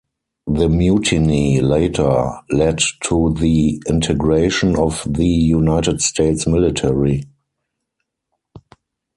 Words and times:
The 0.47 0.67
mutiny 0.67 1.59
later 1.61 2.31
led 2.49 2.79
to 3.01 3.35
the 3.39 3.79
integration 3.87 4.75
of 4.75 5.05
the 5.07 5.27
United 5.27 6.01
States 6.01 6.47
military. 6.47 7.25